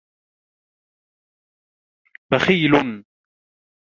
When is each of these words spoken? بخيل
بخيل 2.31 3.03